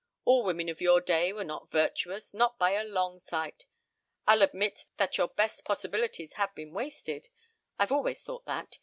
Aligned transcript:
All 0.25 0.41
women 0.43 0.67
of 0.67 0.81
your 0.81 0.99
day 0.99 1.31
were 1.31 1.43
not 1.43 1.69
virtuous 1.71 2.33
not 2.33 2.57
by 2.57 2.71
a 2.71 2.83
long 2.83 3.19
sight. 3.19 3.67
I'll 4.25 4.41
admit 4.41 4.87
that 4.97 5.19
your 5.19 5.27
best 5.27 5.63
possibilities 5.63 6.33
have 6.33 6.55
been 6.55 6.73
wasted; 6.73 7.29
I've 7.77 7.91
always 7.91 8.23
thought 8.23 8.45
that. 8.45 8.79